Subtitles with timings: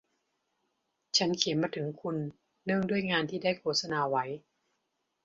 [1.17, 2.17] ฉันเขียนมาถึงคุณ
[2.65, 4.25] เนื่องด้วยงานที่ได้โฆษณาไว้